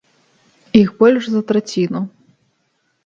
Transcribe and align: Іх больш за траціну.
Іх 0.79 0.89
больш 1.03 1.23
за 1.33 1.41
траціну. 1.51 2.01